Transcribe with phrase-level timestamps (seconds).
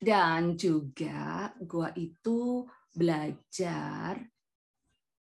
[0.00, 4.16] Dan juga gua itu belajar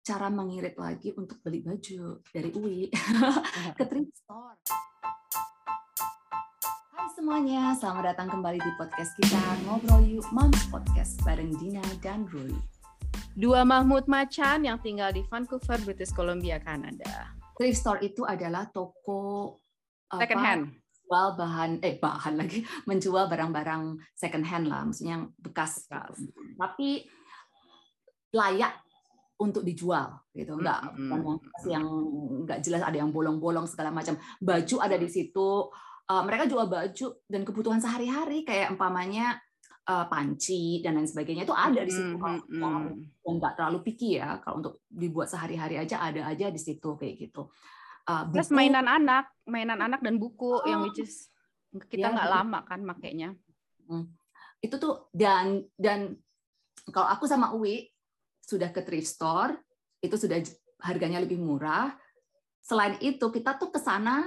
[0.04, 2.92] cara mengirit lagi untuk beli baju dari UI
[3.80, 4.60] ke thrift store.
[6.92, 12.28] Hai semuanya, selamat datang kembali di podcast kita Ngobrol Yuk Moms Podcast bareng Dina dan
[12.28, 12.52] Roy.
[13.32, 17.32] Dua Mahmud Macan yang tinggal di Vancouver, British Columbia, Kanada.
[17.56, 19.56] Thrift store itu adalah toko
[20.12, 20.85] Second hand.
[21.06, 26.34] Jual bahan eh bahan lagi menjual barang-barang second hand lah maksudnya yang bekas, gitu.
[26.58, 27.06] tapi
[28.34, 28.74] layak
[29.38, 30.58] untuk dijual gitu.
[30.58, 31.08] Enggak Mm-mm.
[31.08, 31.86] bukan yang bekas yang
[32.42, 34.18] enggak jelas ada yang bolong-bolong segala macam.
[34.40, 35.70] Baju ada di situ.
[36.06, 39.42] Uh, mereka jual baju dan kebutuhan sehari-hari kayak umpamanya
[39.90, 44.38] uh, panci dan lain sebagainya itu ada di situ Mm, kalau nggak terlalu picky ya
[44.38, 47.50] kalau untuk dibuat sehari-hari aja ada aja di situ kayak gitu
[48.06, 51.26] Uh, Plus mainan anak, mainan anak dan buku yang which is
[51.90, 52.36] kita Ya, nggak betul.
[52.38, 53.30] lama kan makainya.
[54.58, 56.14] itu tuh dan dan
[56.90, 57.86] kalau aku sama Uwi
[58.40, 59.54] sudah ke thrift store
[59.98, 60.38] itu sudah
[60.82, 61.94] harganya lebih murah.
[62.62, 64.26] Selain itu kita tuh ke sana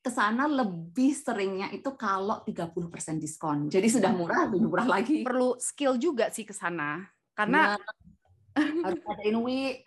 [0.00, 3.66] ke sana lebih seringnya itu kalau 30% diskon.
[3.66, 5.24] Jadi sudah murah lebih murah lagi.
[5.26, 7.02] Perlu skill juga sih ke sana.
[7.34, 9.82] Karena Nah, harus adain Uwi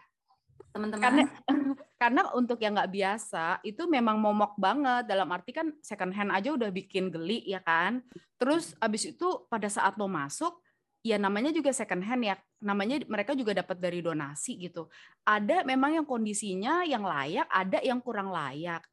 [0.71, 1.03] teman-teman.
[1.03, 1.23] karena
[2.01, 5.09] karena untuk yang nggak biasa itu memang momok banget.
[5.09, 8.01] Dalam arti kan second hand aja udah bikin geli ya kan?
[8.39, 10.61] Terus abis itu pada saat lo masuk
[10.99, 12.35] ya namanya juga second hand ya.
[12.59, 14.87] Namanya mereka juga dapat dari donasi gitu.
[15.27, 18.83] Ada memang yang kondisinya yang layak ada yang kurang layak.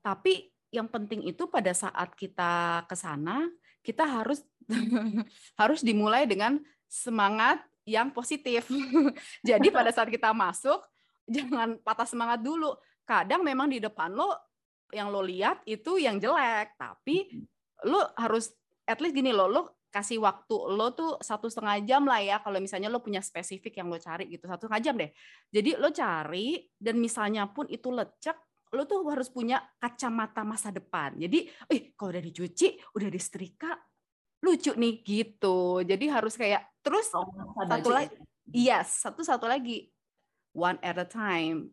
[0.00, 3.50] Tapi yang penting itu pada saat kita ke sana
[3.82, 4.44] kita harus
[5.60, 8.66] harus dimulai dengan semangat yang positif.
[9.48, 10.78] Jadi pada saat kita masuk
[11.30, 12.74] jangan patah semangat dulu.
[13.06, 14.34] Kadang memang di depan lo
[14.90, 17.46] yang lo lihat itu yang jelek, tapi
[17.86, 18.50] lo harus
[18.86, 22.62] at least gini lo, lo kasih waktu lo tuh satu setengah jam lah ya kalau
[22.62, 25.10] misalnya lo punya spesifik yang lo cari gitu satu setengah jam deh.
[25.50, 28.38] Jadi lo cari dan misalnya pun itu lecek,
[28.74, 31.18] lo tuh harus punya kacamata masa depan.
[31.18, 33.74] Jadi, eh kalau udah dicuci, udah disetrika,
[34.46, 35.82] lucu nih gitu.
[35.82, 38.16] Jadi harus kayak terus masa satu lagi
[38.50, 39.92] yes satu satu lagi
[40.54, 41.70] one at a time.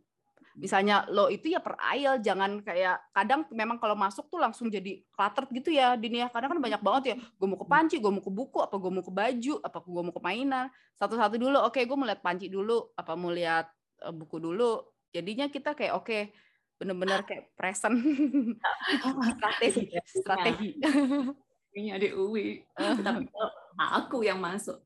[0.57, 5.05] Misalnya lo itu ya per aisle jangan kayak kadang memang kalau masuk tuh langsung jadi
[5.13, 6.33] cluttered gitu ya Dini ya.
[6.33, 8.89] Kadang kan banyak banget ya gue mau ke panci gue mau ke buku apa gue
[8.89, 10.65] mau ke baju apa gue mau ke mainan?
[10.97, 13.69] Satu-satu dulu oke gue mau lihat panci dulu apa mau lihat
[14.01, 14.81] eh, buku dulu.
[15.13, 16.19] Jadinya kita kayak oke
[16.81, 18.01] bener-bener kayak present.
[19.37, 20.69] Strategi strategi.
[21.77, 22.65] Kayaknya di Uwi.
[23.05, 23.29] Tapi
[23.77, 24.81] aku yang masuk,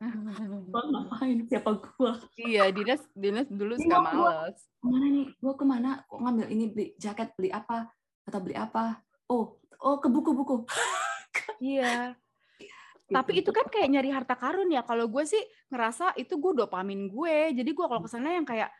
[0.72, 1.44] gua ngapain?
[1.46, 2.16] Siapa gua?
[2.40, 5.26] iya Dinas Dinas dulu Ini suka males ke mana nih?
[5.38, 5.90] Gua ke mana?
[6.08, 7.92] Kok ngambil ini beli jaket beli apa?
[8.24, 8.98] Atau beli apa?
[9.28, 10.64] Oh, oh ke buku-buku.
[11.60, 12.16] iya
[13.10, 13.18] Gitu.
[13.18, 14.86] Tapi itu kan kayak nyari harta karun ya.
[14.86, 17.58] Kalau gue sih ngerasa itu gue dopamin gue.
[17.58, 18.70] Jadi gue kalau ke sana yang kayak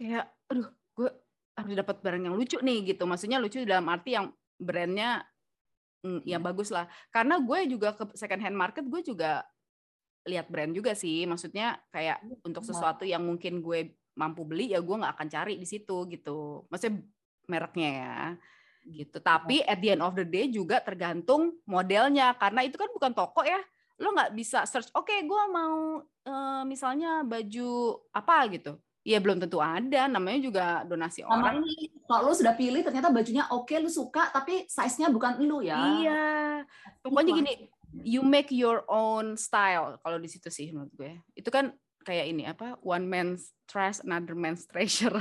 [0.00, 1.08] kayak, aduh, gue
[1.52, 3.04] harus dapat barang yang lucu nih gitu.
[3.04, 5.20] Maksudnya lucu dalam arti yang brandnya
[6.00, 6.88] mm, ya bagus lah.
[7.12, 9.44] Karena gue juga ke second hand market gue juga
[10.26, 11.26] lihat brand juga sih.
[11.26, 15.66] Maksudnya kayak untuk sesuatu yang mungkin gue mampu beli ya gue nggak akan cari di
[15.66, 16.66] situ gitu.
[16.68, 17.00] Maksudnya
[17.48, 18.16] mereknya ya
[18.86, 19.18] gitu.
[19.22, 23.42] Tapi at the end of the day juga tergantung modelnya karena itu kan bukan toko
[23.46, 23.58] ya.
[24.02, 28.74] Lo nggak bisa search, oke gue mau eh, misalnya baju apa gitu.
[29.02, 31.66] Ya belum tentu ada, namanya juga donasi Sama orang.
[32.06, 35.74] kalau lu sudah pilih ternyata bajunya oke, lu suka, tapi size-nya bukan lu ya.
[35.74, 36.22] Iya.
[37.02, 37.66] Pokoknya gini,
[38.00, 41.12] you make your own style kalau di situ sih menurut gue.
[41.36, 42.80] Itu kan kayak ini apa?
[42.80, 45.14] One man's trash, another man's treasure.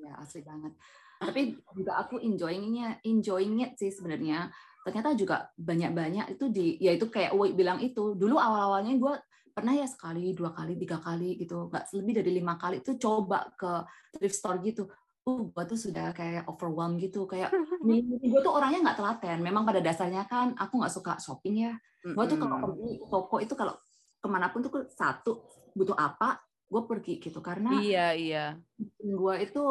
[0.00, 0.72] Ya, asli banget.
[1.20, 4.48] Tapi juga aku enjoyingnya, enjoying it sih sebenarnya.
[4.80, 8.16] Ternyata juga banyak-banyak itu di, ya itu kayak Uwe bilang itu.
[8.16, 9.14] Dulu awal-awalnya gue
[9.52, 11.68] pernah ya sekali, dua kali, tiga kali gitu.
[11.68, 13.84] Nggak lebih dari lima kali itu coba ke
[14.16, 14.88] thrift store gitu.
[15.38, 17.28] Uh, gue tuh sudah kayak overwhelmed gitu.
[17.30, 17.52] Kayak,
[18.32, 19.38] gue tuh orangnya nggak telaten.
[19.44, 21.74] Memang pada dasarnya kan aku nggak suka shopping ya.
[22.02, 23.76] Gue tuh kalau pergi toko itu kalau
[24.20, 25.44] ke mana pun tuh satu
[25.76, 26.40] butuh apa,
[26.70, 27.38] gue pergi gitu.
[27.44, 28.44] Karena Iya, iya.
[28.98, 29.62] gue itu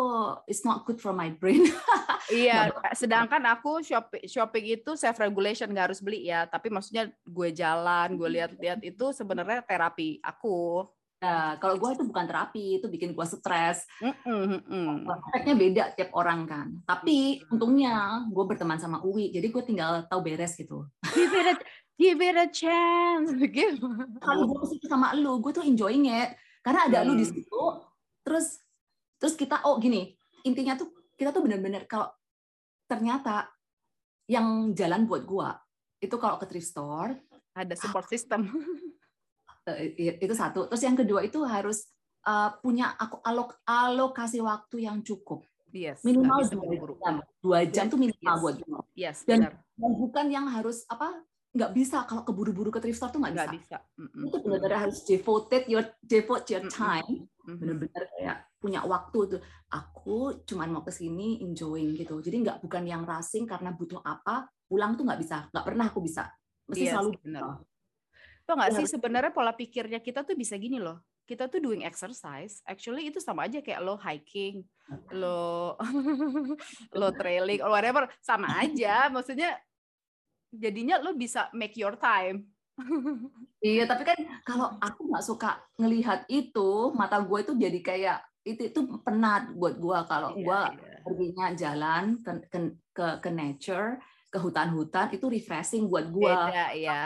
[0.46, 1.66] it's not good for my brain.
[2.30, 7.50] Iya, sedangkan aku shopping shopping itu self regulation nggak harus beli ya, tapi maksudnya gue
[7.50, 10.86] jalan, gue lihat-lihat itu sebenarnya terapi aku.
[11.20, 13.84] Nah, kalau gue itu bukan terapi, itu bikin gue stres.
[14.00, 16.68] Efeknya beda tiap orang kan.
[16.88, 20.88] Tapi untungnya gue berteman sama Uwi, jadi gue tinggal tahu beres gitu.
[21.12, 21.56] Give it a
[22.00, 23.36] give it a chance.
[23.52, 23.84] Give.
[24.24, 27.36] Kalau gue ke situ sama lu, gue tuh enjoying it karena ada lu di Hmm.
[27.36, 27.62] situ.
[28.24, 28.48] Terus
[29.20, 30.16] terus kita oh gini,
[30.48, 30.88] intinya tuh
[31.20, 32.08] kita tuh bener-bener kalau
[32.88, 33.52] ternyata
[34.32, 35.50] yang jalan buat gue
[36.00, 37.12] itu kalau ke thrift store
[37.52, 38.48] ada support system.
[39.68, 40.70] Eh, itu satu.
[40.72, 41.90] Terus yang kedua itu harus
[42.26, 45.44] uh, punya aku alok alokasi waktu yang cukup.
[45.70, 46.66] Yes, minimal dua
[46.98, 47.16] jam.
[47.46, 48.42] Dua jam yes, tuh minimal yes.
[48.42, 48.82] buat gue.
[48.98, 49.54] Yes, dan, benar.
[49.78, 53.54] dan bukan yang harus apa nggak bisa kalau keburu-buru ke thrift store tuh nggak bisa.
[53.54, 53.78] bisa.
[53.98, 54.30] Mm-mm.
[54.30, 57.30] Itu benar-benar harus devoted your devote your time.
[57.46, 59.42] Benar-benar kayak punya waktu tuh.
[59.70, 62.18] Aku cuman mau ke sini enjoying gitu.
[62.18, 65.46] Jadi nggak bukan yang racing karena butuh apa pulang tuh nggak bisa.
[65.54, 66.34] Nggak pernah aku bisa.
[66.66, 67.62] Mesti yes, selalu benar.
[68.50, 70.98] Tuh nggak sih sebenarnya pola pikirnya kita tuh bisa gini loh.
[71.30, 74.66] Kita tuh doing exercise, actually itu sama aja kayak lo hiking,
[75.14, 75.78] lo
[76.98, 79.06] lo trailing, or whatever, sama aja.
[79.14, 79.54] Maksudnya
[80.50, 82.50] jadinya lo bisa make your time.
[83.62, 88.20] iya, tapi kan kalau aku nggak suka ngelihat itu, mata gue itu jadi kayak
[88.50, 90.98] itu itu penat buat gue kalau Iya, gue iya.
[91.06, 92.60] perginya jalan ke ke
[92.98, 96.30] ke, ke nature ke hutan-hutan itu refreshing buat gue.
[96.30, 97.04] Beda ya.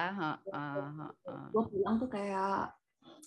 [1.49, 2.75] Gue pulang tuh kayak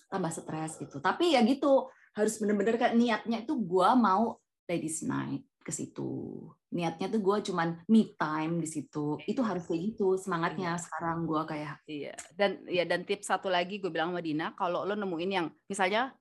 [0.07, 1.01] tambah stres gitu.
[1.01, 4.37] Tapi ya gitu harus bener-bener kayak niatnya itu gue mau
[4.69, 6.45] ladies night ke situ.
[6.71, 9.17] Niatnya tuh gue cuman me time di situ.
[9.25, 12.15] Itu harus kayak gitu semangatnya sekarang gue kayak Iya.
[12.37, 16.13] Dan ya dan tips satu lagi gue bilang sama Dina, kalau lo nemuin yang misalnya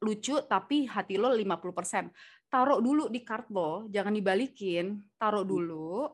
[0.00, 6.08] lucu tapi hati lo 50%, taruh dulu di kart lo, jangan dibalikin, taruh dulu.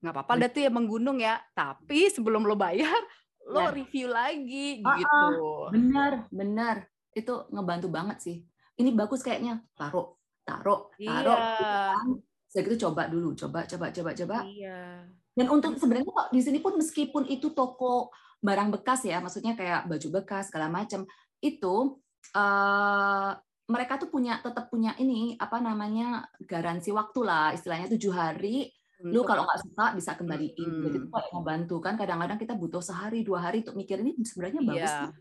[0.00, 2.92] Nggak apa-apa dah tuh ya menggunung ya, tapi sebelum lo bayar,
[3.52, 3.72] lo Ya.
[3.72, 4.96] review lagi Ah, ah.
[4.98, 5.24] gitu.
[5.72, 6.76] bener bener
[7.14, 8.36] itu ngebantu banget sih.
[8.76, 10.14] Ini bagus kayaknya taruh
[10.44, 11.38] taruh taruh.
[11.38, 11.96] Iya.
[12.46, 14.36] Saya gitu coba dulu, coba coba coba coba.
[14.44, 15.04] Iya.
[15.32, 18.08] Dan untuk sebenarnya kok di sini pun meskipun itu toko
[18.40, 21.04] barang bekas ya, maksudnya kayak baju bekas segala macam,
[21.40, 21.74] itu
[22.32, 23.30] eh,
[23.66, 28.70] mereka tuh punya tetap punya ini apa namanya garansi waktu lah, istilahnya tujuh hari.
[29.04, 30.56] Lu kalau nggak suka bisa kembaliin.
[30.56, 30.82] Mm-mm.
[30.88, 31.94] Jadi itu kayak membantu kan.
[32.00, 34.76] Kadang-kadang kita butuh sehari dua hari untuk mikir ini sebenarnya bagus.
[34.76, 35.12] Iya, nih.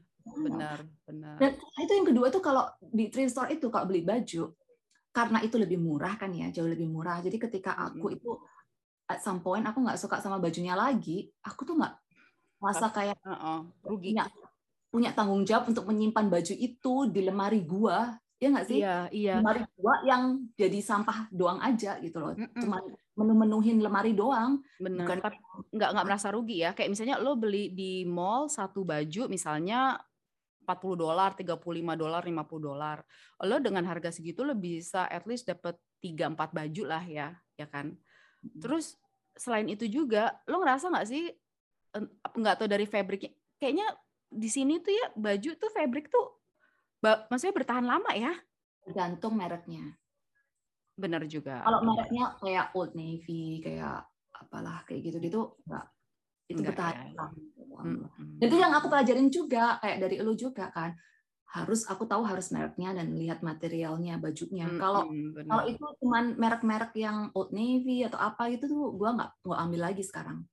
[0.46, 1.36] benar, benar.
[1.38, 4.56] Dan itu yang kedua itu kalau di thrift store itu kalau beli baju
[5.16, 7.20] karena itu lebih murah kan ya, jauh lebih murah.
[7.20, 8.18] Jadi ketika aku Mm-mm.
[8.20, 8.32] itu
[9.06, 11.94] at some point aku nggak suka sama bajunya lagi, aku tuh nggak
[12.58, 14.16] merasa kayak Heeh, rugi.
[14.16, 14.24] punya
[14.90, 18.80] punya tanggung jawab untuk menyimpan baju itu di lemari gua, ya nggak sih?
[18.80, 19.34] Iya, iya.
[19.44, 22.60] Lemari gua yang jadi sampah doang aja gitu loh, Mm-mm.
[22.64, 22.80] cuma
[23.16, 24.60] menu-menuhin lemari doang.
[24.78, 25.08] Benar.
[25.08, 25.40] Bukan-
[25.72, 26.76] nggak nggak merasa rugi ya.
[26.76, 29.96] Kayak misalnya lo beli di mall satu baju misalnya
[30.66, 32.98] 40 dolar, 35 dolar, 50 dolar.
[33.46, 37.68] Lo dengan harga segitu lo bisa at least dapat 3 4 baju lah ya, ya
[37.70, 37.96] kan?
[38.60, 39.00] Terus
[39.36, 41.28] selain itu juga lo ngerasa nggak sih
[42.36, 43.88] nggak tahu dari fabriknya kayaknya
[44.28, 46.40] di sini tuh ya baju tuh fabric tuh
[47.32, 48.34] maksudnya bertahan lama ya?
[48.84, 49.96] Tergantung mereknya.
[50.96, 51.64] Benar juga.
[51.64, 55.86] Kalau mereknya kayak Old Navy, kayak apalah kayak gitu gitu nggak
[56.46, 57.26] itu Nggak bertahan ya.
[57.76, 58.40] Mm-mm.
[58.40, 60.96] Dan itu yang aku pelajarin juga kayak dari lu juga kan
[61.56, 64.68] harus aku tahu harus mereknya dan lihat materialnya bajunya.
[64.76, 65.48] Kalau benar.
[65.48, 69.82] kalau itu cuman merek-merek yang Old Navy atau apa itu tuh gua nggak nggak ambil
[69.92, 70.44] lagi sekarang.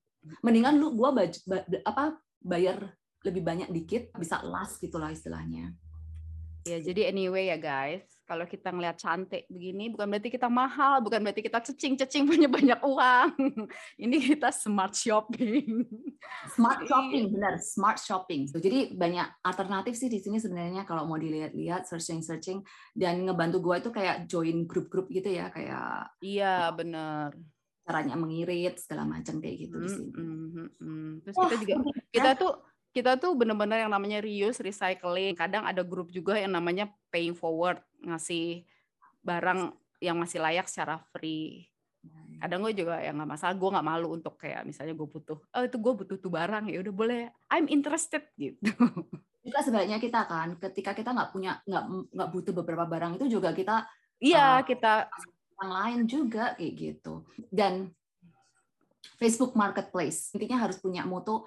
[0.47, 2.95] Mendingan lu gua baj, ba- apa bayar
[3.27, 5.75] lebih banyak dikit bisa last gitulah istilahnya.
[6.63, 11.21] Ya, jadi anyway ya guys, kalau kita ngelihat cantik begini bukan berarti kita mahal, bukan
[11.21, 13.37] berarti kita cecing-cecing punya banyak uang.
[14.09, 15.85] Ini kita smart shopping.
[16.57, 16.89] Smart Iya.
[16.89, 18.49] shopping, benar, smart shopping.
[18.49, 22.65] Jadi banyak alternatif sih di sini sebenarnya kalau mau dilihat-lihat, searching-searching
[22.97, 27.37] dan ngebantu gua itu kayak join grup-grup gitu ya, kayak Iya, benar.
[27.85, 30.13] caranya mengirit segala macam kayak gitu di Mm, sini.
[30.17, 31.11] mm, mm, mm.
[31.21, 31.75] Terus Wah, kita juga
[32.09, 32.53] kita tuh
[32.93, 35.33] kita tuh benar-benar yang namanya reuse, recycling.
[35.33, 38.69] Kadang ada grup juga yang namanya paying forward, ngasih
[39.25, 41.67] barang yang masih layak secara free.
[42.37, 45.63] Kadang gue juga yang nggak masalah, gue nggak malu untuk kayak misalnya gue butuh, oh
[45.63, 48.75] itu gue butuh tuh barang ya udah boleh, I'm interested gitu.
[49.43, 51.85] juga sebenarnya kita kan ketika kita nggak punya nggak
[52.15, 53.91] nggak butuh beberapa barang itu juga kita
[54.23, 54.63] Iya Ah.
[54.63, 55.11] kita
[55.59, 57.91] yang lain juga kayak gitu dan
[59.19, 61.47] Facebook Marketplace intinya harus punya moto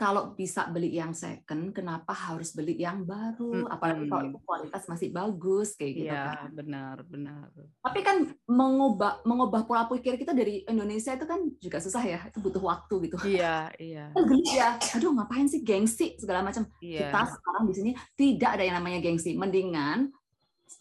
[0.00, 3.68] kalau bisa beli yang second kenapa harus beli yang baru?
[3.68, 6.56] Apalagi kalau itu kualitas masih bagus kayak gitu Iya kan.
[6.56, 7.52] benar benar.
[7.84, 8.16] tapi kan
[8.48, 12.94] mengubah mengubah pola pikir kita dari Indonesia itu kan juga susah ya itu butuh waktu
[13.12, 13.16] gitu.
[13.28, 14.08] Iya iya.
[14.16, 16.16] Geli ya aduh ngapain sih gengsi?
[16.16, 16.64] segala macam.
[16.80, 17.12] Iya.
[17.12, 19.36] kita sekarang di sini tidak ada yang namanya gengsi.
[19.36, 20.08] Mendingan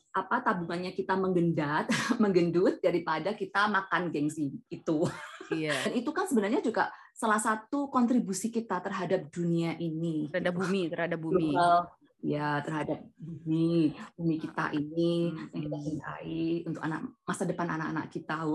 [0.09, 1.89] apa tabungannya kita menggendat,
[2.23, 5.05] menggendut daripada kita makan gengsi itu.
[5.53, 5.73] Iya.
[5.89, 10.29] Dan itu kan sebenarnya juga salah satu kontribusi kita terhadap dunia ini.
[10.29, 11.53] Terhadap bumi terhadap bumi.
[11.53, 11.77] Global,
[12.19, 15.85] ya terhadap bumi, bumi kita ini Hmm, yang kita hmm.
[15.87, 18.37] cintai untuk anak masa depan anak-anak kita.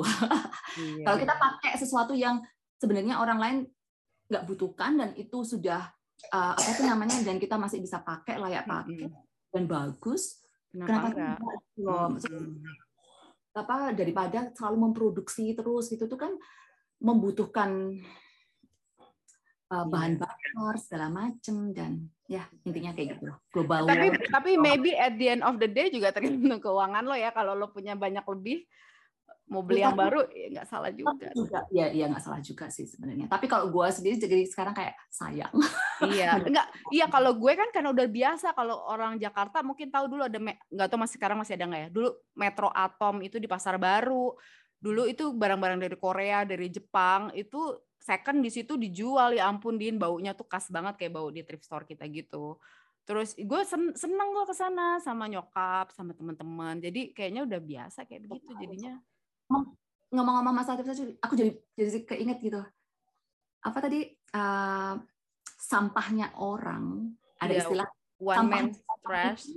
[0.75, 1.07] Iya.
[1.07, 2.43] Kalau kita pakai sesuatu yang
[2.83, 3.57] sebenarnya orang lain
[4.27, 5.87] nggak butuhkan dan itu sudah
[6.35, 9.07] uh, apa itu namanya dan kita masih bisa pakai layak pakai
[9.55, 10.44] dan bagus
[10.75, 11.39] kenapa, kenapa enggak?
[11.79, 12.09] Loh,
[13.55, 16.35] apa daripada selalu memproduksi terus gitu tuh kan
[16.99, 18.03] membutuhkan
[19.71, 25.15] uh, bahan bakar segala macem dan ya intinya kayak gitu global tapi tapi maybe at
[25.21, 28.67] the end of the day juga tergantung keuangan lo ya kalau lo punya banyak lebih
[29.45, 31.29] mau beli yang baru ya nggak salah juga.
[31.37, 31.69] juga.
[31.69, 33.29] Ya, iya nggak salah juga sih sebenarnya.
[33.29, 35.53] Tapi kalau gue sendiri jadi sekarang kayak sayang.
[36.01, 36.67] Iya, enggak.
[36.89, 40.89] Iya kalau gue kan karena udah biasa kalau orang Jakarta mungkin tahu dulu ada nggak
[40.89, 41.89] tahu masih sekarang masih ada nggak ya.
[41.93, 42.09] Dulu
[42.41, 44.33] Metro Atom itu di Pasar Baru.
[44.81, 49.97] Dulu itu barang-barang dari Korea, dari Jepang itu second di situ dijual ya ampun din
[49.97, 52.57] baunya tuh khas banget kayak bau di thrift store kita gitu.
[53.05, 53.61] Terus gue
[53.93, 56.81] seneng gue ke sana sama nyokap, sama teman-teman.
[56.81, 58.97] Jadi kayaknya udah biasa kayak begitu jadinya
[60.15, 62.63] ngomong-ngomong masalah tips aku jadi jadi keinget gitu.
[63.65, 64.07] Apa tadi?
[64.35, 64.99] Uh,
[65.65, 67.89] sampahnya orang ada yeah, istilah
[68.21, 68.67] one man
[69.07, 69.49] trash.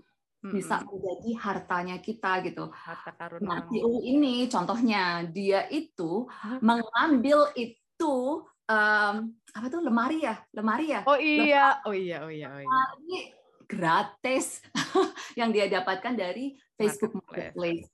[0.47, 2.71] bisa menjadi hartanya kita gitu.
[2.71, 3.67] Harta karun nah,
[4.05, 6.29] ini contohnya dia itu
[6.63, 9.15] mengambil itu um,
[9.51, 9.81] apa tuh?
[9.83, 11.01] Lemari ya, lemari ya.
[11.03, 11.87] Oh iya, lemari.
[11.89, 12.83] oh iya, oh iya, oh iya.
[13.03, 13.19] Ini
[13.67, 14.63] gratis.
[15.39, 17.89] Yang dia dapatkan dari Facebook Marketplace.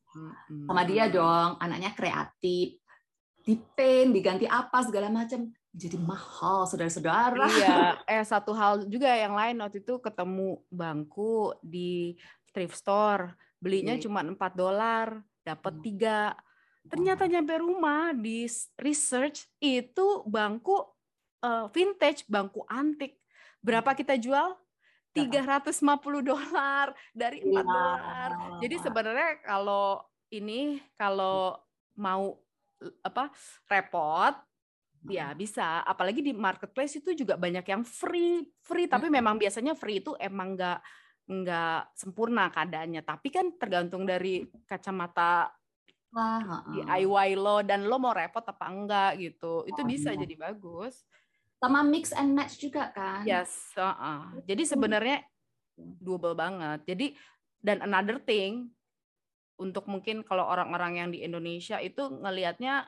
[0.67, 2.77] Sama dia dong, anaknya kreatif,
[3.47, 5.49] dipaint, diganti apa segala macam.
[5.73, 7.49] Jadi mahal, saudara-saudara.
[7.49, 7.77] Iya,
[8.19, 12.13] eh satu hal juga yang lain waktu itu ketemu bangku di
[12.53, 15.83] thrift store, belinya cuma 4 dolar, dapat hmm.
[15.83, 16.37] tiga.
[16.85, 18.45] Ternyata nyampe rumah di
[18.77, 20.77] research itu bangku
[21.41, 23.17] uh, vintage, bangku antik.
[23.63, 23.99] Berapa hmm.
[24.03, 24.53] kita jual?
[25.13, 28.29] 350 dolar dari 4 dolar.
[28.57, 30.01] Jadi sebenarnya kalau
[30.33, 31.53] ini kalau
[32.01, 32.33] mau
[33.05, 33.29] apa
[33.69, 34.33] repot
[35.05, 35.85] ya bisa.
[35.85, 38.89] Apalagi di marketplace itu juga banyak yang free free.
[38.89, 40.79] Tapi memang biasanya free itu emang nggak
[41.29, 43.05] nggak sempurna keadaannya.
[43.05, 45.53] Tapi kan tergantung dari kacamata
[46.73, 49.61] DIY lo dan lo mau repot apa enggak gitu.
[49.69, 50.25] Itu bisa iya.
[50.25, 51.05] jadi bagus
[51.63, 53.23] sama mix and match juga kan?
[53.23, 54.21] Yes uh -uh.
[54.43, 55.23] jadi sebenarnya
[55.79, 56.83] double banget.
[56.83, 57.07] Jadi
[57.63, 58.67] dan another thing
[59.55, 62.83] untuk mungkin kalau orang-orang yang di Indonesia itu ngelihatnya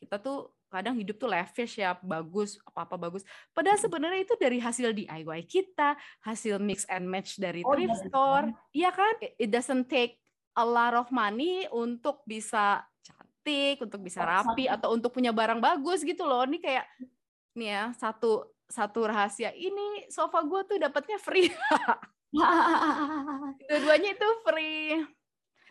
[0.00, 3.22] kita tuh kadang hidup tuh lavish ya bagus apa apa bagus.
[3.54, 8.04] Padahal sebenarnya itu dari hasil DIY kita hasil mix and match dari oh, thrift iya,
[8.08, 9.14] store iya kan?
[9.38, 10.18] It doesn't take
[10.56, 16.02] a lot of money untuk bisa cantik untuk bisa rapi atau untuk punya barang bagus
[16.02, 16.42] gitu loh.
[16.48, 16.84] Ini kayak
[17.54, 19.54] nih ya satu satu rahasia.
[19.54, 21.50] Ini sofa gue tuh dapatnya free.
[23.70, 24.98] Dua-duanya itu free.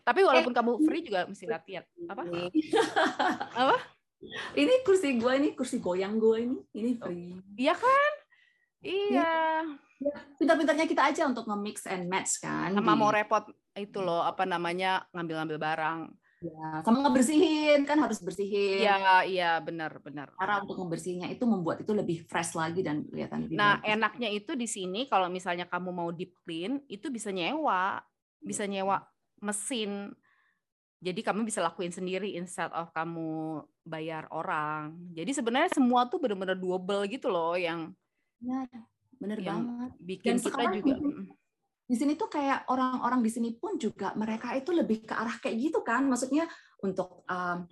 [0.03, 1.83] Tapi walaupun eh, kamu free juga mesti latihan.
[2.07, 2.23] Apa?
[3.61, 3.77] Apa?
[4.55, 6.57] Ini kursi gue ini kursi goyang gue ini.
[6.71, 7.35] Ini oh, free.
[7.59, 8.13] iya kan?
[8.83, 9.35] Iya.
[10.03, 12.75] Ya, pintar-pintarnya kita aja untuk nge-mix and match kan.
[12.75, 15.99] Sama mau repot itu loh apa namanya ngambil-ngambil barang
[16.43, 18.83] Ya, sama ngebersihin kan harus bersihin.
[18.83, 20.35] Iya, iya benar, benar.
[20.35, 23.87] Cara untuk membersihnya itu membuat itu lebih fresh lagi dan kelihatan lebih Nah, bagus.
[23.95, 28.03] enaknya itu di sini kalau misalnya kamu mau deep clean itu bisa nyewa,
[28.43, 29.07] bisa nyewa
[29.39, 30.11] mesin
[31.03, 34.95] jadi kamu bisa lakuin sendiri instead of kamu bayar orang.
[35.11, 37.91] Jadi sebenarnya semua tuh benar-benar double gitu loh yang
[38.39, 38.63] ya,
[39.19, 39.91] bener yang banget.
[39.99, 40.95] Bikin Dan kita juga
[41.93, 45.61] di sini tuh kayak orang-orang di sini pun juga mereka itu lebih ke arah kayak
[45.61, 46.09] gitu kan.
[46.09, 46.49] Maksudnya
[46.81, 47.69] untuk um,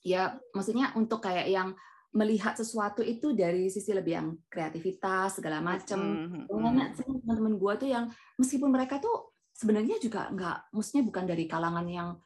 [0.00, 1.76] ya maksudnya untuk kayak yang
[2.16, 6.00] melihat sesuatu itu dari sisi lebih yang kreativitas segala macam.
[6.00, 6.96] Mm -hmm.
[6.96, 8.08] teman-teman gue tuh yang
[8.40, 12.16] meskipun mereka tuh sebenarnya juga nggak, maksudnya bukan dari kalangan yang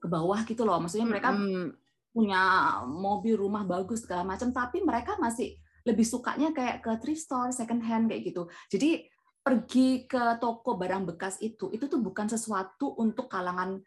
[0.00, 0.80] ke bawah gitu loh.
[0.80, 1.76] Maksudnya mereka hmm.
[2.16, 2.40] punya
[2.88, 7.84] mobil, rumah bagus segala macam, tapi mereka masih lebih sukanya kayak ke thrift store, second
[7.84, 8.48] hand kayak gitu.
[8.72, 9.04] Jadi
[9.40, 13.80] pergi ke toko barang bekas itu, itu tuh bukan sesuatu untuk kalangan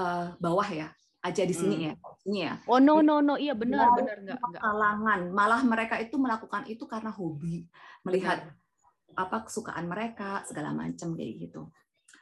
[0.00, 0.88] uh, bawah ya
[1.24, 1.86] aja di sini hmm.
[1.88, 1.94] ya,
[2.28, 2.54] ini ya.
[2.68, 4.60] Oh no no no, iya benar benar enggak enggak.
[4.60, 7.64] Kalangan, malah mereka itu melakukan itu karena hobi,
[8.04, 9.24] melihat benar.
[9.24, 11.72] apa kesukaan mereka segala macam kayak gitu.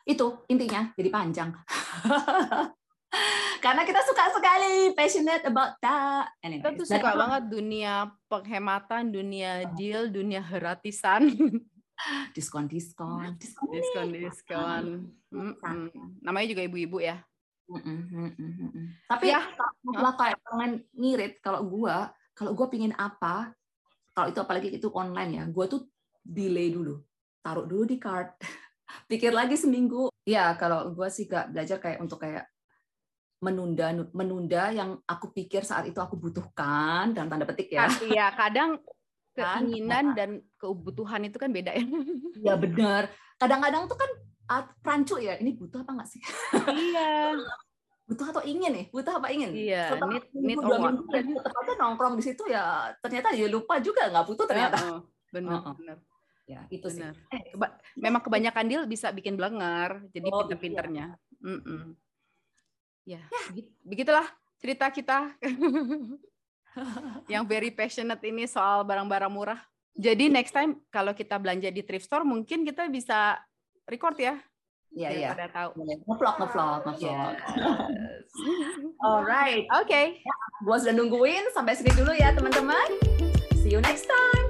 [0.06, 1.50] Itu intinya jadi panjang.
[3.62, 6.34] Karena kita suka sekali passionate about that.
[6.42, 11.30] Anyways, kita tuh suka banget dunia penghematan, dunia deal, dunia gratisan.
[12.34, 13.38] Diskon-diskon.
[13.38, 14.84] Diskon-diskon.
[16.22, 17.20] Namanya juga ibu-ibu ya.
[19.08, 19.40] Tapi ya,
[19.80, 23.54] masalah kayak pengen ngirit kalau gua, kalau gua pingin apa,
[24.12, 25.88] kalau itu apalagi itu online ya, gua tuh
[26.20, 27.00] delay dulu,
[27.40, 28.36] taruh dulu di card,
[29.10, 30.12] pikir lagi seminggu.
[30.28, 32.46] Ya kalau gua sih gak belajar kayak untuk kayak
[33.42, 37.90] menunda menunda yang aku pikir saat itu aku butuhkan dan tanda petik ya.
[38.06, 38.78] Iya, kadang
[39.32, 41.84] keinginan dan kebutuhan itu kan beda ya.
[42.40, 43.08] Ya benar.
[43.40, 44.10] Kadang-kadang tuh kan
[44.84, 46.20] rancu ya, ini butuh apa nggak sih?
[46.76, 47.32] iya.
[48.08, 48.86] butuh atau ingin nih?
[48.92, 49.56] Butuh apa ingin?
[49.56, 53.80] Iya, Setelah need, minggu, need dua minggu, ya, nongkrong di situ ya ternyata ya lupa
[53.80, 54.76] juga nggak butuh ternyata.
[54.76, 54.98] Heeh,
[55.32, 55.74] benar, Heeh.
[55.80, 55.96] benar.
[56.44, 57.00] Ya itu sih.
[57.00, 57.14] Benar.
[57.32, 61.16] Eh, Keba- memang kebanyakan deal bisa bikin blenger, jadi Oh, pinter-pinternya.
[61.40, 61.96] Mm-mm.
[63.08, 64.26] Ya, begi- begitulah
[64.60, 65.34] cerita kita
[67.32, 69.60] yang very passionate ini soal barang-barang murah.
[69.92, 73.36] Jadi next time kalau kita belanja di thrift store mungkin kita bisa
[73.84, 74.40] record ya,
[74.92, 75.28] Iya iya.
[75.32, 75.70] daripada tahu.
[76.04, 77.32] Ngevlog ngevlog ngevlog.
[77.40, 78.28] Yes.
[79.08, 79.64] Alright.
[79.80, 80.20] Oke.
[80.64, 82.88] Gua sudah nungguin sampai sini dulu ya teman-teman.
[83.64, 84.41] See you next time.